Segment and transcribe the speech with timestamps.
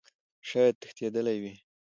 [0.49, 1.53] شايد تښتيدلى وي.